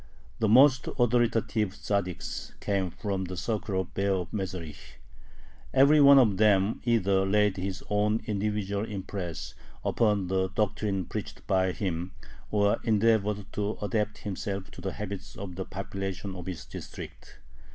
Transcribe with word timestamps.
The 0.39 0.47
most 0.49 0.87
authoritative 0.97 1.73
Tzaddiks 1.75 2.59
came 2.59 2.89
from 2.89 3.25
the 3.25 3.37
circle 3.37 3.79
of 3.81 3.93
Baer 3.93 4.15
of 4.15 4.31
Mezherich. 4.31 4.99
Every 5.75 6.01
one 6.01 6.17
of 6.17 6.37
them 6.37 6.81
either 6.85 7.23
laid 7.23 7.57
his 7.57 7.83
own 7.87 8.19
individual 8.25 8.83
impress 8.83 9.53
upon 9.85 10.25
the 10.25 10.49
doctrine 10.49 11.05
preached 11.05 11.45
by 11.45 11.71
him, 11.71 12.13
or 12.49 12.79
endeavored 12.83 13.45
to 13.53 13.77
adapt 13.79 14.17
himself 14.17 14.71
to 14.71 14.81
the 14.81 14.93
habits 14.93 15.35
of 15.35 15.53
the 15.55 15.65
population 15.65 16.35
of 16.35 16.47
his 16.47 16.65
district. 16.65 17.37